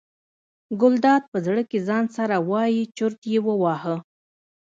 ګلداد 0.81 1.23
په 1.31 1.37
زړه 1.45 1.61
کې 1.69 1.79
ځان 1.87 2.05
سره 2.17 2.35
وایي 2.49 2.83
چورت 2.97 3.19
یې 3.31 3.39
وواهه. 3.47 3.95